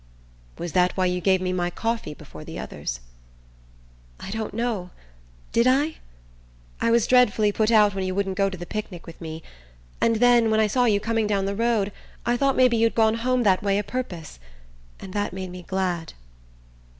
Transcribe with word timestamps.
"Was 0.57 0.71
that 0.71 0.97
why 0.97 1.05
you 1.05 1.21
gave 1.21 1.41
me 1.41 1.53
my 1.53 1.69
coffee 1.69 2.15
before 2.15 2.43
the 2.43 2.57
others?" 2.57 3.01
"I 4.19 4.31
don't 4.31 4.51
know. 4.55 4.89
Did 5.51 5.67
I? 5.67 5.97
I 6.79 6.89
was 6.89 7.05
dreadfully 7.05 7.51
put 7.51 7.69
out 7.69 7.93
when 7.93 8.03
you 8.03 8.15
wouldn't 8.15 8.35
go 8.35 8.49
to 8.49 8.57
the 8.57 8.65
picnic 8.65 9.05
with 9.05 9.21
me; 9.21 9.43
and 10.01 10.15
then, 10.15 10.49
when 10.49 10.59
I 10.59 10.65
saw 10.65 10.85
you 10.85 10.99
coming 10.99 11.27
down 11.27 11.45
the 11.45 11.53
road, 11.55 11.91
I 12.25 12.35
thought 12.35 12.55
maybe 12.57 12.77
you'd 12.77 12.95
gone 12.95 13.13
home 13.13 13.43
that 13.43 13.61
way 13.61 13.77
o' 13.77 13.83
purpose; 13.83 14.39
and 14.99 15.13
that 15.13 15.33
made 15.33 15.51
me 15.51 15.61
glad." 15.61 16.13